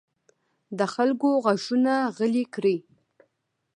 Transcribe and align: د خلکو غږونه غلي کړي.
د 0.77 0.79
خلکو 0.93 1.29
غږونه 1.45 1.93
غلي 2.17 2.45
کړي. 2.55 2.77